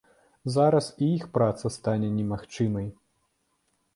[0.53, 2.87] Зараз і іх праца стане немагчымай.